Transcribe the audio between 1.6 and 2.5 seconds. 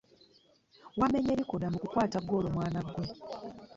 mu kukwata ggoolo